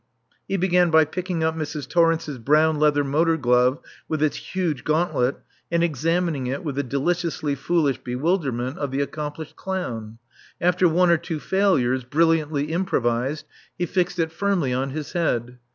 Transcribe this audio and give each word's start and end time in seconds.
He 0.47 0.57
began 0.57 0.89
by 0.89 1.05
picking 1.05 1.43
up 1.43 1.55
Mrs. 1.55 1.87
Torrence's 1.87 2.39
brown 2.39 2.79
leather 2.79 3.03
motor 3.03 3.37
glove 3.37 3.77
with 4.07 4.23
its 4.23 4.35
huge 4.35 4.83
gauntlet, 4.83 5.35
and 5.71 5.83
examining 5.83 6.47
it 6.47 6.63
with 6.63 6.73
the 6.73 6.81
deliciously 6.81 7.53
foolish 7.53 7.99
bewilderment 7.99 8.79
of 8.79 8.89
the 8.89 9.01
accomplished 9.01 9.55
clown. 9.55 10.17
After 10.59 10.89
one 10.89 11.11
or 11.11 11.17
two 11.17 11.39
failures, 11.39 12.03
brilliantly 12.03 12.71
improvised, 12.71 13.45
he 13.77 13.85
fixed 13.85 14.17
it 14.17 14.31
firmly 14.31 14.73
on 14.73 14.89
his 14.89 15.13
head. 15.13 15.59